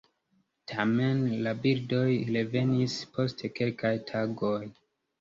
[0.71, 2.07] Tamen la birdoj
[2.39, 4.61] revenis post kelkaj tagoj.